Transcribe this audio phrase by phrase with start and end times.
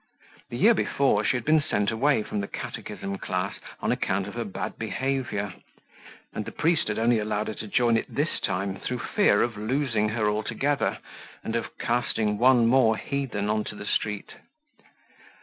[0.49, 4.33] The year before she had been sent away from the catechism class on account of
[4.33, 5.53] her bad behavior;
[6.33, 9.57] and the priest had only allowed her to join it this time through fear of
[9.57, 10.97] losing her altogether,
[11.43, 14.33] and of casting one more heathen onto the street.